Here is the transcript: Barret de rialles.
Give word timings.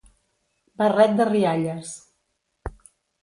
Barret 0.81 1.13
de 1.19 1.27
rialles. 1.29 1.91